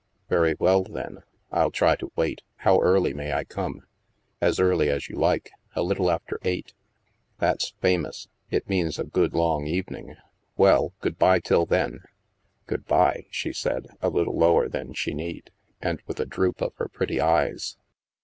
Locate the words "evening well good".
9.67-11.19